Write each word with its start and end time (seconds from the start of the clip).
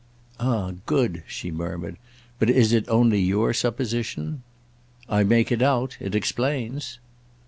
"Ah 0.39 0.71
good!" 0.87 1.21
she 1.27 1.51
murmured. 1.51 1.95
"But 2.39 2.49
is 2.49 2.73
it 2.73 2.89
only 2.89 3.19
your 3.19 3.53
supposition?" 3.53 4.41
"I 5.07 5.23
make 5.23 5.51
it 5.51 5.61
out—it 5.61 6.15
explains." 6.15 6.97